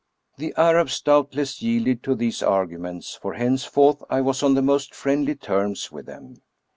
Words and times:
The 0.37 0.51
Arabs 0.57 0.99
doubtless 0.99 1.61
yielded 1.61 2.01
to 2.01 2.15
these 2.15 2.41
arguments, 2.41 3.13
for 3.21 3.35
henceforth 3.35 4.03
I 4.09 4.19
was 4.21 4.41
on 4.41 4.55
the 4.55 4.63
most 4.63 4.95
friendly 4.95 5.35
terms 5.35 5.91
with 5.91 6.07
them. 6.07 6.41